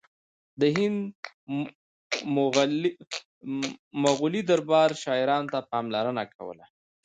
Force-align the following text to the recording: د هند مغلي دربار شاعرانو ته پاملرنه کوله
د 0.59 0.61
هند 0.75 0.99
مغلي 4.03 4.41
دربار 4.49 4.89
شاعرانو 5.03 5.51
ته 5.53 5.59
پاملرنه 5.71 6.23
کوله 6.35 6.65